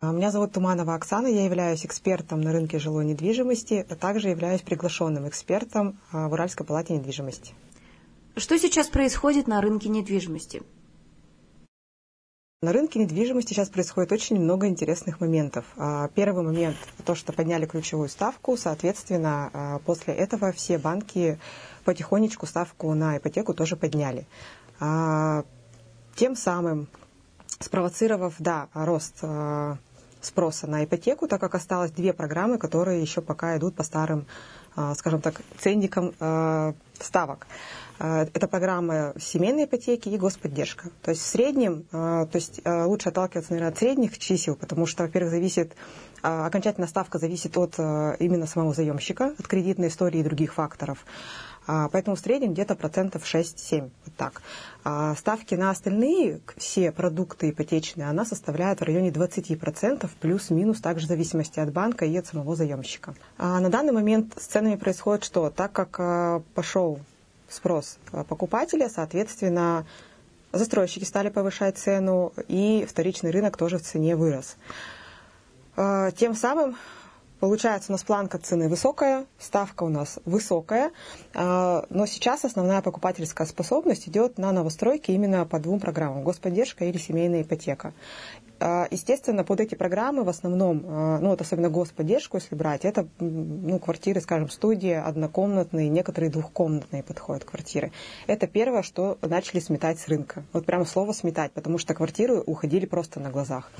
А, 0.00 0.12
меня 0.12 0.30
зовут 0.30 0.52
Туманова 0.52 0.94
Оксана, 0.94 1.26
я 1.26 1.44
являюсь 1.44 1.84
экспертом 1.84 2.40
на 2.40 2.52
рынке 2.52 2.78
жилой 2.78 3.04
недвижимости, 3.04 3.84
а 3.88 3.96
также 3.96 4.28
являюсь 4.28 4.62
приглашенным 4.62 5.26
экспертом 5.26 5.98
а, 6.12 6.28
в 6.28 6.34
Уральской 6.34 6.64
палате 6.64 6.92
недвижимости. 6.92 7.52
Что 8.36 8.56
сейчас 8.60 8.86
происходит 8.86 9.48
на 9.48 9.60
рынке 9.60 9.88
недвижимости? 9.88 10.62
На 12.62 12.72
рынке 12.72 13.00
недвижимости 13.00 13.54
сейчас 13.54 13.70
происходит 13.70 14.12
очень 14.12 14.40
много 14.40 14.68
интересных 14.68 15.20
моментов. 15.20 15.64
А, 15.76 16.06
первый 16.14 16.44
момент– 16.44 16.76
то, 17.04 17.16
что 17.16 17.32
подняли 17.32 17.66
ключевую 17.66 18.08
ставку. 18.08 18.56
Соответственно, 18.56 19.80
после 19.84 20.14
этого 20.14 20.52
все 20.52 20.78
банки 20.78 21.40
потихонечку 21.84 22.46
ставку 22.46 22.94
на 22.94 23.16
ипотеку 23.18 23.52
тоже 23.52 23.74
подняли. 23.74 24.28
Тем 24.78 26.36
самым 26.36 26.86
спровоцировав, 27.58 28.36
да, 28.38 28.68
рост 28.74 29.24
спроса 30.20 30.66
на 30.66 30.84
ипотеку, 30.84 31.28
так 31.28 31.40
как 31.40 31.54
осталось 31.54 31.90
две 31.90 32.12
программы, 32.12 32.58
которые 32.58 33.00
еще 33.00 33.20
пока 33.20 33.56
идут 33.56 33.74
по 33.74 33.82
старым, 33.82 34.26
а, 34.76 34.94
скажем 34.94 35.20
так, 35.20 35.40
ценникам 35.58 36.14
а, 36.20 36.74
ставок. 36.98 37.46
А, 37.98 38.22
это 38.32 38.48
программа 38.48 39.14
семейной 39.18 39.64
ипотеки 39.64 40.08
и 40.08 40.18
господдержка. 40.18 40.90
То 41.02 41.10
есть 41.10 41.22
в 41.22 41.26
среднем, 41.26 41.84
то 41.90 42.30
есть 42.32 42.60
лучше 42.64 43.08
отталкиваться, 43.08 43.52
наверное, 43.52 43.72
от 43.72 43.78
средних 43.78 44.18
чисел, 44.18 44.54
потому 44.56 44.86
что, 44.86 45.04
во-первых, 45.04 45.30
зависит, 45.30 45.72
окончательная 46.22 46.88
ставка 46.88 47.18
зависит 47.18 47.56
от 47.56 47.78
именно 47.78 48.46
самого 48.46 48.74
заемщика, 48.74 49.34
от 49.38 49.46
кредитной 49.46 49.88
истории 49.88 50.20
и 50.20 50.22
других 50.22 50.54
факторов. 50.54 51.04
А, 51.68 51.90
поэтому 51.90 52.16
в 52.16 52.18
среднем 52.18 52.54
где-то 52.54 52.74
процентов 52.74 53.22
6-7. 53.22 53.90
Вот 54.04 54.14
так. 54.16 54.40
А 54.84 55.14
ставки 55.14 55.54
на 55.54 55.70
остальные, 55.70 56.40
все 56.56 56.90
продукты 56.90 57.50
ипотечные, 57.50 58.08
она 58.08 58.24
составляет 58.24 58.80
в 58.80 58.84
районе 58.84 59.10
20%, 59.10 60.08
плюс-минус, 60.18 60.80
также 60.80 61.04
в 61.04 61.08
зависимости 61.08 61.60
от 61.60 61.70
банка 61.70 62.06
и 62.06 62.16
от 62.16 62.26
самого 62.26 62.56
заемщика. 62.56 63.14
А 63.36 63.60
на 63.60 63.68
данный 63.68 63.92
момент 63.92 64.32
с 64.40 64.46
ценами 64.46 64.76
происходит 64.76 65.24
что? 65.24 65.50
Так 65.50 65.72
как 65.72 66.00
а, 66.00 66.42
пошел 66.54 67.00
спрос 67.50 67.98
покупателя, 68.28 68.88
соответственно, 68.88 69.86
застройщики 70.52 71.04
стали 71.04 71.28
повышать 71.28 71.76
цену, 71.76 72.32
и 72.48 72.86
вторичный 72.88 73.30
рынок 73.30 73.58
тоже 73.58 73.76
в 73.76 73.82
цене 73.82 74.16
вырос. 74.16 74.56
Тем 76.16 76.34
самым 76.34 76.76
Получается, 77.40 77.92
у 77.92 77.94
нас 77.94 78.02
планка 78.02 78.38
цены 78.38 78.68
высокая, 78.68 79.24
ставка 79.38 79.84
у 79.84 79.88
нас 79.88 80.18
высокая, 80.24 80.90
а, 81.34 81.84
но 81.88 82.06
сейчас 82.06 82.44
основная 82.44 82.82
покупательская 82.82 83.46
способность 83.46 84.08
идет 84.08 84.38
на 84.38 84.50
новостройки 84.50 85.12
именно 85.12 85.44
по 85.46 85.60
двум 85.60 85.78
программам– 85.78 86.22
господдержка 86.24 86.84
или 86.84 86.98
семейная 86.98 87.42
ипотека. 87.42 87.92
А, 88.58 88.88
естественно, 88.90 89.44
под 89.44 89.60
эти 89.60 89.76
программы 89.76 90.24
в 90.24 90.28
основном, 90.28 90.82
ну 91.20 91.28
вот 91.28 91.40
особенно 91.40 91.68
господдержку, 91.70 92.38
если 92.38 92.56
брать, 92.56 92.84
это 92.84 93.06
ну, 93.20 93.78
квартиры, 93.78 94.20
скажем, 94.20 94.50
студии, 94.50 94.90
однокомнатные, 94.90 95.88
некоторые 95.88 96.30
двухкомнатные 96.30 97.04
подходят 97.04 97.44
квартиры. 97.44 97.92
Это 98.26 98.48
первое, 98.48 98.82
что 98.82 99.16
начали 99.22 99.60
сметать 99.60 100.00
с 100.00 100.08
рынка. 100.08 100.42
Вот 100.52 100.66
прямо 100.66 100.84
слово 100.84 101.12
сметать, 101.12 101.52
потому 101.52 101.78
что 101.78 101.94
квартиры 101.94 102.40
уходили 102.40 102.84
просто 102.84 103.20
на 103.20 103.30
глазах. 103.30 103.70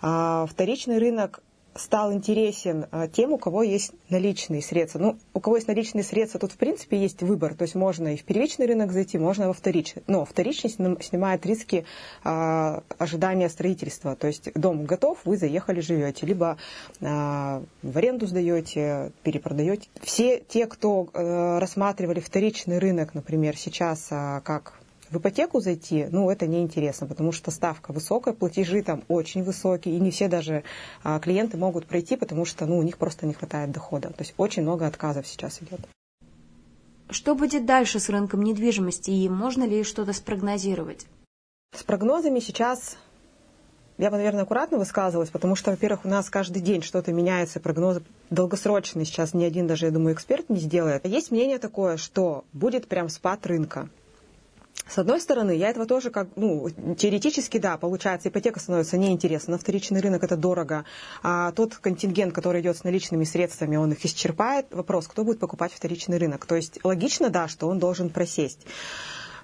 Вторичный 0.00 0.98
рынок 0.98 1.42
стал 1.74 2.12
интересен 2.12 2.86
а, 2.90 3.08
тем, 3.08 3.32
у 3.32 3.38
кого 3.38 3.62
есть 3.62 3.92
наличные 4.08 4.62
средства. 4.62 4.98
Ну, 4.98 5.18
у 5.34 5.40
кого 5.40 5.56
есть 5.56 5.68
наличные 5.68 6.02
средства, 6.02 6.40
тут 6.40 6.52
в 6.52 6.56
принципе 6.56 6.98
есть 6.98 7.22
выбор. 7.22 7.54
То 7.54 7.62
есть 7.62 7.74
можно 7.74 8.14
и 8.14 8.16
в 8.16 8.24
первичный 8.24 8.66
рынок 8.66 8.92
зайти, 8.92 9.18
можно 9.18 9.48
во 9.48 9.52
вторичный. 9.52 10.02
Но 10.06 10.24
вторичный 10.24 10.70
снимает 10.70 11.46
риски 11.46 11.84
а, 12.24 12.82
ожидания 12.98 13.48
строительства. 13.48 14.16
То 14.16 14.26
есть 14.26 14.52
дом 14.54 14.84
готов, 14.84 15.18
вы 15.24 15.36
заехали, 15.36 15.80
живете. 15.80 16.26
Либо 16.26 16.56
а, 17.00 17.62
в 17.82 17.96
аренду 17.96 18.26
сдаете, 18.26 19.12
перепродаете. 19.22 19.88
Все 20.02 20.42
те, 20.46 20.66
кто 20.66 21.08
а, 21.12 21.60
рассматривали 21.60 22.20
вторичный 22.20 22.78
рынок, 22.78 23.14
например, 23.14 23.56
сейчас 23.56 24.08
а, 24.10 24.40
как 24.40 24.79
в 25.10 25.18
ипотеку 25.18 25.60
зайти, 25.60 26.06
ну, 26.10 26.30
это 26.30 26.46
неинтересно, 26.46 27.06
потому 27.06 27.32
что 27.32 27.50
ставка 27.50 27.92
высокая, 27.92 28.32
платежи 28.32 28.82
там 28.82 29.02
очень 29.08 29.42
высокие, 29.42 29.96
и 29.96 30.00
не 30.00 30.10
все 30.10 30.28
даже 30.28 30.62
а, 31.02 31.18
клиенты 31.18 31.56
могут 31.56 31.86
пройти, 31.86 32.16
потому 32.16 32.44
что, 32.44 32.66
ну, 32.66 32.78
у 32.78 32.82
них 32.82 32.96
просто 32.96 33.26
не 33.26 33.34
хватает 33.34 33.72
дохода. 33.72 34.08
То 34.10 34.20
есть 34.22 34.34
очень 34.36 34.62
много 34.62 34.86
отказов 34.86 35.26
сейчас 35.26 35.60
идет. 35.62 35.80
Что 37.10 37.34
будет 37.34 37.66
дальше 37.66 37.98
с 37.98 38.08
рынком 38.08 38.42
недвижимости, 38.42 39.10
и 39.10 39.28
можно 39.28 39.64
ли 39.64 39.82
что-то 39.82 40.12
спрогнозировать? 40.12 41.06
С 41.76 41.82
прогнозами 41.82 42.38
сейчас 42.38 42.96
я 44.00 44.10
бы, 44.10 44.16
наверное, 44.16 44.44
аккуратно 44.44 44.78
высказывалась, 44.78 45.28
потому 45.28 45.54
что, 45.56 45.72
во-первых, 45.72 46.06
у 46.06 46.08
нас 46.08 46.30
каждый 46.30 46.62
день 46.62 46.80
что-то 46.80 47.12
меняется, 47.12 47.60
прогнозы 47.60 48.02
долгосрочные 48.30 49.04
сейчас 49.04 49.34
ни 49.34 49.44
один 49.44 49.66
даже, 49.66 49.86
я 49.86 49.92
думаю, 49.92 50.14
эксперт 50.14 50.48
не 50.48 50.58
сделает. 50.58 51.04
Есть 51.04 51.30
мнение 51.30 51.58
такое, 51.58 51.98
что 51.98 52.44
будет 52.54 52.88
прям 52.88 53.10
спад 53.10 53.46
рынка. 53.46 53.90
С 54.88 54.98
одной 54.98 55.20
стороны, 55.20 55.52
я 55.52 55.68
этого 55.68 55.86
тоже 55.86 56.10
как, 56.10 56.28
ну, 56.36 56.68
теоретически, 56.96 57.58
да, 57.58 57.76
получается, 57.76 58.28
ипотека 58.28 58.58
становится 58.58 58.98
неинтересна, 58.98 59.52
на 59.52 59.58
вторичный 59.58 60.00
рынок 60.00 60.24
это 60.24 60.36
дорого, 60.36 60.84
а 61.22 61.52
тот 61.52 61.76
контингент, 61.76 62.34
который 62.34 62.60
идет 62.60 62.76
с 62.76 62.84
наличными 62.84 63.24
средствами, 63.24 63.76
он 63.76 63.92
их 63.92 64.04
исчерпает. 64.04 64.66
Вопрос, 64.70 65.06
кто 65.06 65.24
будет 65.24 65.38
покупать 65.38 65.72
вторичный 65.72 66.18
рынок? 66.18 66.46
То 66.46 66.56
есть 66.56 66.80
логично, 66.84 67.30
да, 67.30 67.48
что 67.48 67.68
он 67.68 67.78
должен 67.78 68.10
просесть. 68.10 68.66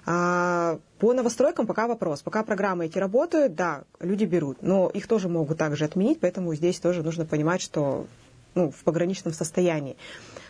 А 0.05 0.79
по 0.99 1.11
новостройкам 1.13 1.67
пока 1.67 1.87
вопрос. 1.87 2.21
Пока 2.21 2.43
программы 2.43 2.85
эти 2.85 2.97
работают, 2.97 3.55
да, 3.55 3.83
люди 3.99 4.23
берут, 4.23 4.61
но 4.61 4.89
их 4.89 5.05
тоже 5.05 5.27
могут 5.27 5.57
также 5.57 5.83
отменить, 5.83 6.21
поэтому 6.21 6.55
здесь 6.55 6.79
тоже 6.79 7.03
нужно 7.03 7.25
понимать, 7.25 7.61
что 7.61 8.07
ну, 8.57 8.71
в 8.71 8.83
пограничном 8.83 9.33
состоянии. 9.33 9.95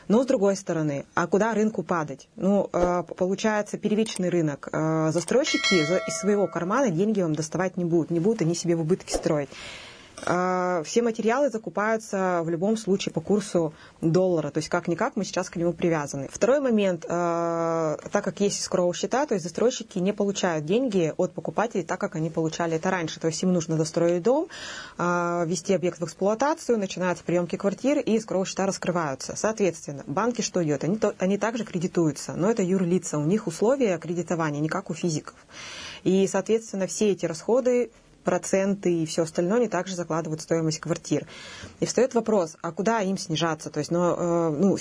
Но 0.08 0.24
с 0.24 0.26
другой 0.26 0.56
стороны, 0.56 1.06
а 1.14 1.28
куда 1.28 1.54
рынку 1.54 1.84
падать? 1.84 2.30
Ну, 2.38 2.70
э, 2.72 3.04
получается, 3.04 3.78
первичный 3.78 4.30
рынок. 4.30 4.70
Э, 4.72 5.12
застройщики 5.12 5.76
из 6.08 6.20
своего 6.20 6.48
кармана 6.48 6.90
деньги 6.90 7.22
вам 7.22 7.36
доставать 7.36 7.76
не 7.76 7.84
будут. 7.84 8.10
Не 8.10 8.22
будут 8.22 8.42
они 8.42 8.56
себе 8.56 8.76
в 8.78 8.82
убытки 8.82 9.12
строить. 9.12 9.50
А, 10.26 10.82
все 10.84 11.02
материалы 11.02 11.50
закупаются 11.50 12.42
в 12.44 12.50
любом 12.50 12.76
случае 12.76 13.14
по 13.14 13.22
курсу 13.22 13.74
доллара, 14.02 14.50
то 14.50 14.58
есть 14.58 14.70
как-никак 14.70 15.16
мы 15.16 15.24
сейчас 15.24 15.50
к 15.50 15.56
нему 15.58 15.74
привязаны. 15.74 16.28
Второй 16.32 16.60
момент, 16.60 17.06
а, 17.08 17.98
так 18.12 18.24
как 18.24 18.40
есть 18.40 18.60
escrow 18.60 18.92
счета, 18.96 19.28
то 19.28 19.36
есть 19.36 19.44
застройщики 19.44 20.00
не 20.00 20.14
получают 20.14 20.66
деньги 20.66 21.14
от 21.18 21.34
покупателей 21.34 21.84
так, 21.84 22.00
как 22.00 22.16
они 22.16 22.30
получали 22.30 22.78
это 22.78 22.90
раньше. 22.90 23.20
То 23.20 23.28
есть 23.28 23.42
им 23.44 23.54
нужно 23.54 23.78
достроить 23.78 24.24
дом, 24.24 24.48
а, 24.98 25.44
ввести 25.46 25.74
объект 25.74 26.00
в 26.00 26.06
эксплуатацию, 26.06 26.80
начинаются 26.80 27.24
приемки 27.24 27.56
квартир 27.56 28.00
и 28.00 28.18
escrow 28.18 28.44
счета 28.46 28.66
раскрываются. 28.66 29.36
Соответственно, 29.36 30.04
банки 30.08 30.42
что 30.42 30.64
идет? 30.64 30.84
Они, 30.84 31.00
они 31.20 31.38
также 31.38 31.64
кредитуются, 31.64 32.34
но 32.34 32.50
это 32.50 32.64
юрлица, 32.64 33.20
у 33.20 33.26
них 33.26 33.46
условия 33.46 33.98
кредитования 34.00 34.62
не 34.62 34.70
как 34.70 34.90
у 34.90 34.96
физиков. 34.96 35.36
И, 36.04 36.26
соответственно, 36.28 36.88
все 36.88 37.12
эти 37.12 37.26
расходы 37.26 37.92
проценты 38.28 38.92
и 38.92 39.06
все 39.06 39.24
остальное, 39.24 39.60
они 39.60 39.70
также 39.70 39.96
закладывают 39.96 40.42
стоимость 40.42 40.82
квартир. 40.82 41.26
И 41.80 41.86
встает 41.86 42.14
вопрос, 42.14 42.58
а 42.62 42.74
куда 42.74 43.00
им 43.00 43.18
снижаться? 43.18 43.70
То 43.70 43.80
есть, 43.80 43.90
ну, 43.90 44.02
э, 44.18 44.50
ну 44.50 44.78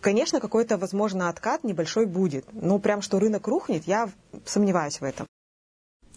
конечно, 0.00 0.38
какой-то, 0.38 0.78
возможно, 0.78 1.28
откат 1.28 1.64
небольшой 1.64 2.06
будет. 2.06 2.44
Но 2.52 2.78
прям 2.78 3.02
что 3.02 3.18
рынок 3.18 3.48
рухнет, 3.48 3.82
я 3.88 4.08
сомневаюсь 4.46 5.00
в 5.00 5.02
этом. 5.02 5.26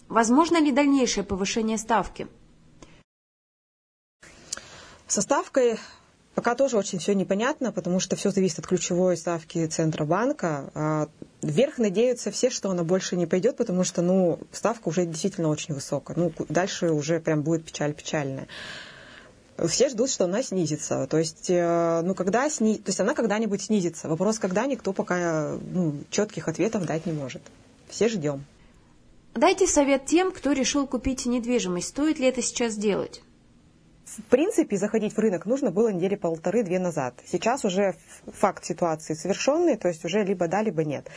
Возможно 0.08 0.60
ли 0.60 0.70
дальнейшее 0.70 1.24
повышение 1.24 1.78
ставки? 1.78 2.28
Со 5.08 5.20
ставкой 5.20 5.78
Пока 6.36 6.54
тоже 6.54 6.76
очень 6.76 6.98
все 6.98 7.14
непонятно, 7.14 7.72
потому 7.72 7.98
что 7.98 8.14
все 8.14 8.30
зависит 8.30 8.58
от 8.58 8.66
ключевой 8.66 9.16
ставки 9.16 9.66
Центробанка. 9.66 11.08
Вверх 11.42 11.78
надеются 11.78 12.30
все, 12.30 12.50
что 12.50 12.70
она 12.70 12.82
больше 12.82 13.16
не 13.16 13.26
пойдет, 13.26 13.56
потому 13.56 13.84
что 13.84 14.02
ну, 14.02 14.38
ставка 14.52 14.88
уже 14.88 15.04
действительно 15.04 15.48
очень 15.48 15.74
высокая. 15.74 16.16
Ну, 16.16 16.32
дальше 16.48 16.90
уже 16.90 17.20
прям 17.20 17.42
будет 17.42 17.64
печаль 17.64 17.92
печальная. 17.92 18.48
Все 19.68 19.88
ждут, 19.88 20.10
что 20.10 20.24
она 20.24 20.42
снизится. 20.42 21.06
То 21.06 21.18
есть, 21.18 21.48
э, 21.48 22.02
ну, 22.02 22.14
когда 22.14 22.48
сни... 22.50 22.76
То 22.76 22.88
есть 22.88 23.00
она 23.00 23.14
когда-нибудь 23.14 23.62
снизится. 23.62 24.08
Вопрос, 24.08 24.38
когда 24.38 24.66
никто 24.66 24.92
пока 24.92 25.56
ну, 25.72 25.94
четких 26.10 26.48
ответов 26.48 26.84
дать 26.84 27.06
не 27.06 27.12
может. 27.12 27.42
Все 27.88 28.08
ждем. 28.08 28.44
Дайте 29.34 29.66
совет 29.66 30.06
тем, 30.06 30.32
кто 30.32 30.52
решил 30.52 30.86
купить 30.86 31.26
недвижимость. 31.26 31.88
Стоит 31.88 32.18
ли 32.18 32.26
это 32.26 32.42
сейчас 32.42 32.76
делать? 32.76 33.22
В 34.06 34.22
принципе, 34.22 34.76
заходить 34.76 35.14
в 35.14 35.18
рынок 35.18 35.46
нужно 35.46 35.72
было 35.72 35.88
недели 35.88 36.14
полторы-две 36.14 36.78
назад. 36.78 37.14
Сейчас 37.26 37.64
уже 37.64 37.96
факт 38.26 38.64
ситуации 38.64 39.14
совершенный, 39.14 39.76
то 39.76 39.88
есть 39.88 40.04
уже 40.04 40.22
либо 40.22 40.46
да, 40.46 40.62
либо 40.62 40.84
нет. 40.84 41.08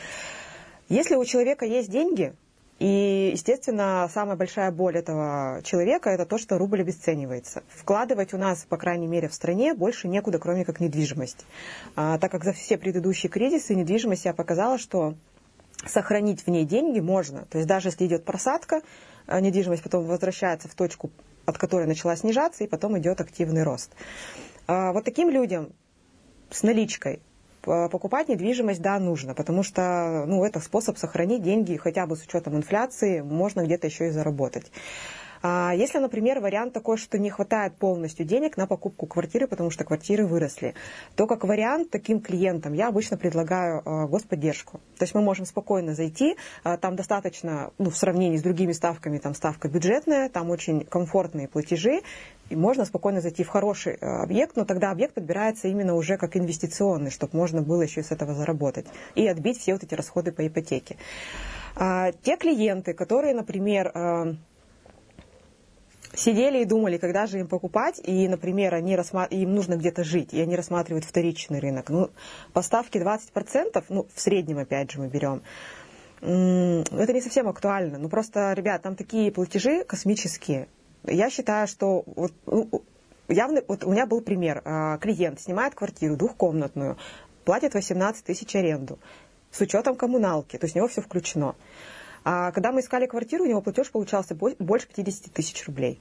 Если 0.88 1.14
у 1.14 1.24
человека 1.24 1.64
есть 1.64 1.88
деньги, 1.88 2.34
и, 2.80 3.30
естественно, 3.32 4.10
самая 4.12 4.36
большая 4.36 4.72
боль 4.72 4.96
этого 4.96 5.60
человека– 5.62 6.10
это 6.10 6.26
то, 6.26 6.36
что 6.36 6.58
рубль 6.58 6.80
обесценивается. 6.80 7.62
Вкладывать 7.68 8.34
у 8.34 8.38
нас, 8.38 8.64
по 8.68 8.76
крайней 8.76 9.06
мере, 9.06 9.28
в 9.28 9.34
стране 9.34 9.74
больше 9.74 10.08
некуда, 10.08 10.38
кроме 10.38 10.64
как 10.64 10.80
недвижимость. 10.80 11.44
А, 11.94 12.18
так 12.18 12.32
как 12.32 12.42
за 12.42 12.52
все 12.52 12.76
предыдущие 12.76 13.30
кризисы 13.30 13.74
недвижимость 13.74 14.24
я 14.24 14.32
показала, 14.32 14.78
что 14.78 15.14
сохранить 15.86 16.44
в 16.44 16.48
ней 16.48 16.64
деньги 16.64 17.00
можно. 17.00 17.44
То 17.50 17.58
есть 17.58 17.68
даже 17.68 17.88
если 17.88 18.06
идет 18.06 18.24
просадка, 18.24 18.80
а 19.26 19.40
недвижимость 19.40 19.82
потом 19.82 20.06
возвращается 20.06 20.66
в 20.66 20.74
точку 20.74 21.10
от 21.46 21.58
которой 21.58 21.86
начала 21.86 22.16
снижаться, 22.16 22.64
и 22.64 22.66
потом 22.66 22.98
идет 22.98 23.20
активный 23.20 23.62
рост. 23.62 23.92
А, 24.66 24.92
вот 24.92 25.04
таким 25.04 25.30
людям 25.30 25.72
с 26.50 26.62
наличкой 26.62 27.20
покупать 27.62 28.28
недвижимость, 28.28 28.80
да, 28.80 28.98
нужно, 28.98 29.34
потому 29.34 29.62
что, 29.62 30.24
ну, 30.26 30.44
это 30.44 30.60
способ 30.60 30.96
сохранить 30.96 31.42
деньги 31.42 31.76
хотя 31.76 32.06
бы 32.06 32.16
с 32.16 32.22
учетом 32.22 32.56
инфляции, 32.56 33.20
можно 33.20 33.64
где-то 33.64 33.86
еще 33.86 34.08
и 34.08 34.10
заработать. 34.10 34.72
А 35.42 35.72
если, 35.74 35.98
например, 35.98 36.40
вариант 36.40 36.74
такой, 36.74 36.98
что 36.98 37.18
не 37.18 37.30
хватает 37.30 37.74
полностью 37.76 38.26
денег 38.26 38.56
на 38.56 38.66
покупку 38.66 39.06
квартиры, 39.06 39.46
потому 39.46 39.70
что 39.70 39.84
квартиры 39.84 40.26
выросли, 40.26 40.74
то 41.16 41.26
как 41.26 41.44
вариант 41.44 41.90
таким 41.90 42.20
клиентам 42.20 42.74
я 42.74 42.88
обычно 42.88 43.16
предлагаю 43.16 43.82
а, 43.84 44.06
господдержку. 44.06 44.80
То 44.98 45.04
есть 45.04 45.14
мы 45.14 45.22
можем 45.22 45.46
спокойно 45.46 45.94
зайти, 45.94 46.36
а, 46.62 46.76
там 46.76 46.94
достаточно, 46.94 47.70
ну, 47.78 47.90
в 47.90 47.96
сравнении 47.96 48.36
с 48.36 48.42
другими 48.42 48.72
ставками, 48.72 49.18
там 49.18 49.34
ставка 49.34 49.68
бюджетная, 49.68 50.28
там 50.28 50.50
очень 50.50 50.84
комфортные 50.84 51.48
платежи, 51.48 52.02
и 52.50 52.56
можно 52.56 52.84
спокойно 52.84 53.20
зайти 53.20 53.44
в 53.44 53.48
хороший 53.48 53.94
объект, 53.94 54.56
но 54.56 54.64
тогда 54.64 54.90
объект 54.90 55.14
подбирается 55.14 55.68
именно 55.68 55.94
уже 55.94 56.16
как 56.16 56.36
инвестиционный, 56.36 57.10
чтобы 57.10 57.36
можно 57.36 57.62
было 57.62 57.82
еще 57.82 58.02
с 58.02 58.10
этого 58.10 58.34
заработать 58.34 58.86
и 59.14 59.26
отбить 59.26 59.58
все 59.58 59.72
вот 59.72 59.84
эти 59.84 59.94
расходы 59.94 60.32
по 60.32 60.44
ипотеке. 60.44 60.96
Те 61.76 62.36
клиенты, 62.36 62.92
которые, 62.92 63.34
например, 63.34 63.92
сидели 66.14 66.62
и 66.62 66.64
думали, 66.64 66.98
когда 66.98 67.26
же 67.26 67.38
им 67.38 67.46
покупать, 67.46 68.00
и, 68.02 68.28
например, 68.28 68.74
они 68.74 68.96
рассма... 68.96 69.24
им 69.24 69.54
нужно 69.54 69.76
где-то 69.76 70.04
жить, 70.04 70.32
и 70.32 70.40
они 70.40 70.56
рассматривают 70.56 71.04
вторичный 71.04 71.60
рынок. 71.60 71.90
Ну, 71.90 72.10
поставки 72.52 72.98
20%, 72.98 73.84
ну, 73.88 74.06
в 74.14 74.20
среднем, 74.20 74.58
опять 74.58 74.90
же, 74.90 75.00
мы 75.00 75.08
берем, 75.08 75.42
это 76.20 77.12
не 77.12 77.22
совсем 77.22 77.48
актуально. 77.48 77.98
Ну, 77.98 78.08
просто, 78.08 78.52
ребят, 78.52 78.82
там 78.82 78.94
такие 78.94 79.32
платежи 79.32 79.84
космические. 79.84 80.68
Я 81.04 81.30
считаю, 81.30 81.66
что 81.66 82.04
вот, 82.06 82.32
ну, 82.44 82.82
явно, 83.28 83.62
вот 83.66 83.84
у 83.84 83.90
меня 83.90 84.06
был 84.06 84.20
пример. 84.20 84.60
А, 84.64 84.98
клиент 84.98 85.40
снимает 85.40 85.74
квартиру 85.74 86.16
двухкомнатную, 86.16 86.98
платит 87.44 87.72
18 87.72 88.24
тысяч 88.24 88.54
аренду 88.54 88.98
с 89.50 89.60
учетом 89.60 89.96
коммуналки, 89.96 90.58
то 90.58 90.66
есть 90.66 90.76
у 90.76 90.78
него 90.78 90.88
все 90.88 91.00
включено. 91.00 91.54
А 92.24 92.52
когда 92.52 92.72
мы 92.72 92.80
искали 92.80 93.06
квартиру, 93.06 93.44
у 93.44 93.46
него 93.46 93.60
платеж 93.62 93.90
получался 93.90 94.34
больше 94.34 94.88
50 94.88 95.32
тысяч 95.32 95.66
рублей. 95.66 96.00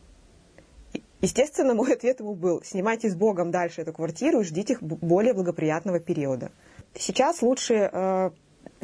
Естественно, 1.21 1.73
мой 1.73 1.93
ответ 1.93 2.21
ему 2.21 2.33
был, 2.33 2.61
снимайте 2.63 3.09
с 3.09 3.15
Богом 3.15 3.51
дальше 3.51 3.81
эту 3.81 3.91
квартиру 3.91 4.39
и 4.39 4.43
ждите 4.43 4.77
более 4.79 5.33
благоприятного 5.33 5.99
периода. 5.99 6.51
Сейчас 6.93 7.41
лучше 7.41 7.89
э, 7.91 8.31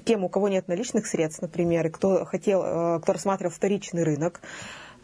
тем, 0.04 0.24
у 0.26 0.30
кого 0.30 0.50
нет 0.50 0.68
наличных 0.68 1.08
средств, 1.08 1.42
например, 1.42 1.88
и 1.88 1.90
кто 1.90 2.26
хотел, 2.26 2.62
э, 2.64 3.00
кто 3.02 3.14
рассматривал 3.14 3.54
вторичный 3.54 4.04
рынок, 4.04 4.42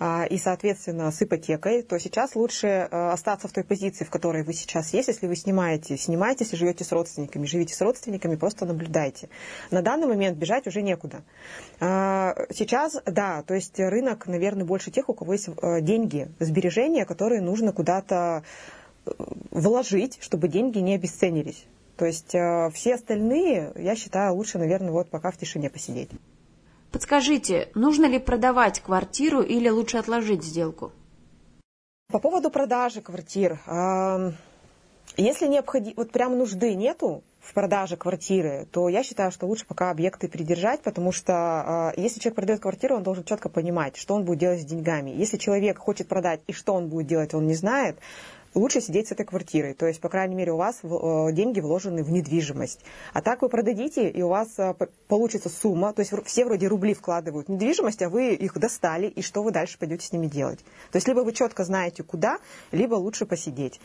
и, 0.01 0.37
соответственно, 0.39 1.11
с 1.11 1.21
ипотекой, 1.21 1.83
то 1.83 1.99
сейчас 1.99 2.35
лучше 2.35 2.67
э, 2.67 2.87
остаться 3.11 3.47
в 3.47 3.51
той 3.51 3.63
позиции, 3.63 4.03
в 4.03 4.09
которой 4.09 4.41
вы 4.43 4.53
сейчас 4.53 4.93
есть. 4.93 5.09
Если 5.09 5.27
вы 5.27 5.35
снимаете, 5.35 5.95
снимайте, 5.95 6.43
если 6.43 6.55
живете 6.55 6.83
с 6.83 6.91
родственниками, 6.91 7.45
живите 7.45 7.75
с 7.75 7.81
родственниками, 7.81 8.35
просто 8.35 8.65
наблюдайте. 8.65 9.29
На 9.69 9.83
данный 9.83 10.07
момент 10.07 10.39
бежать 10.39 10.65
уже 10.65 10.81
некуда. 10.81 11.23
А, 11.79 12.35
сейчас, 12.49 12.99
да, 13.05 13.43
то 13.43 13.53
есть 13.53 13.79
рынок, 13.79 14.25
наверное, 14.25 14.65
больше 14.65 14.89
тех, 14.89 15.07
у 15.07 15.13
кого 15.13 15.33
есть 15.33 15.49
э, 15.49 15.81
деньги, 15.81 16.29
сбережения, 16.39 17.05
которые 17.05 17.41
нужно 17.41 17.71
куда-то 17.71 18.41
э, 19.05 19.11
вложить, 19.51 20.17
чтобы 20.19 20.47
деньги 20.47 20.79
не 20.79 20.95
обесценились. 20.95 21.65
То 21.95 22.05
есть 22.05 22.29
все 22.29 22.95
остальные, 22.95 23.73
я 23.75 23.95
считаю, 23.95 24.33
лучше, 24.33 24.57
наверное, 24.57 24.91
вот 24.91 25.11
пока 25.11 25.29
в 25.29 25.37
тишине 25.37 25.69
посидеть. 25.69 26.09
Подскажите, 26.91 27.69
нужно 27.73 28.05
ли 28.05 28.19
продавать 28.19 28.81
квартиру 28.81 29.41
или 29.41 29.69
лучше 29.69 29.97
отложить 29.97 30.43
сделку? 30.43 30.91
По 32.11 32.19
поводу 32.19 32.49
продажи 32.49 33.01
квартир. 33.01 33.59
Если 35.17 35.47
необходимо, 35.47 35.93
вот 35.97 36.11
прям 36.11 36.37
нужды 36.37 36.73
нету 36.73 37.23
в 37.39 37.53
продаже 37.53 37.97
квартиры, 37.97 38.67
то 38.71 38.87
я 38.87 39.03
считаю, 39.03 39.31
что 39.31 39.45
лучше 39.45 39.65
пока 39.65 39.89
объекты 39.89 40.27
придержать, 40.27 40.81
потому 40.81 41.11
что 41.11 41.33
а, 41.33 41.93
если 41.97 42.19
человек 42.19 42.35
продает 42.35 42.61
квартиру, 42.61 42.95
он 42.95 43.03
должен 43.03 43.23
четко 43.25 43.49
понимать, 43.49 43.97
что 43.97 44.13
он 44.13 44.23
будет 44.23 44.39
делать 44.39 44.61
с 44.61 44.65
деньгами. 44.65 45.09
Если 45.09 45.37
человек 45.37 45.79
хочет 45.79 46.07
продать 46.07 46.41
и 46.47 46.53
что 46.53 46.73
он 46.73 46.87
будет 46.87 47.07
делать, 47.07 47.33
он 47.33 47.45
не 47.45 47.55
знает, 47.55 47.97
лучше 48.53 48.81
сидеть 48.81 49.07
с 49.07 49.11
этой 49.11 49.25
квартирой. 49.25 49.73
То 49.73 49.85
есть, 49.85 49.99
по 50.01 50.09
крайней 50.09 50.35
мере, 50.35 50.51
у 50.53 50.57
вас 50.57 50.79
э, 50.83 51.31
деньги 51.31 51.59
вложены 51.59 52.03
в 52.03 52.11
недвижимость. 52.11 52.81
А 53.13 53.21
так 53.21 53.41
вы 53.41 53.49
продадите, 53.49 54.09
и 54.09 54.21
у 54.21 54.29
вас 54.29 54.57
э, 54.57 54.73
получится 55.07 55.49
сумма. 55.49 55.93
То 55.93 56.01
есть 56.01 56.13
все 56.25 56.45
вроде 56.45 56.67
рубли 56.67 56.93
вкладывают 56.93 57.47
в 57.47 57.51
недвижимость, 57.51 58.01
а 58.01 58.09
вы 58.09 58.33
их 58.33 58.57
достали, 58.57 59.07
и 59.07 59.21
что 59.21 59.43
вы 59.43 59.51
дальше 59.51 59.77
пойдете 59.77 60.05
с 60.05 60.11
ними 60.11 60.27
делать. 60.27 60.59
То 60.91 60.97
есть 60.97 61.07
либо 61.07 61.21
вы 61.21 61.33
четко 61.33 61.63
знаете, 61.63 62.03
куда, 62.03 62.39
либо 62.71 62.95
лучше 62.95 63.25
посидеть. 63.25 63.79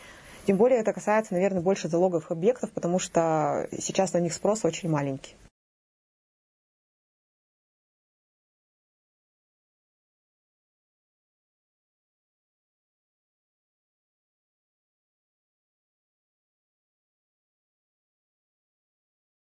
Тем 0.46 0.56
более 0.56 0.78
это 0.78 0.92
касается, 0.92 1.34
наверное, 1.34 1.60
больше 1.60 1.88
залоговых 1.88 2.30
объектов, 2.30 2.70
потому 2.70 2.98
что 2.98 3.68
сейчас 3.78 4.12
на 4.12 4.18
них 4.18 4.32
спрос 4.32 4.64
очень 4.64 4.88
маленький. 4.88 5.34